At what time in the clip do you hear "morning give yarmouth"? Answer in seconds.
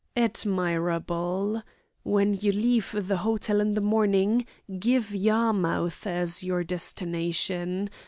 3.81-6.07